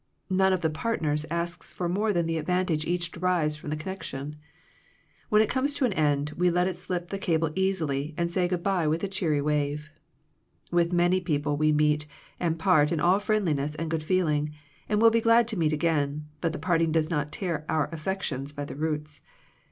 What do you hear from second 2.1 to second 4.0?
than the advantage each derives from the con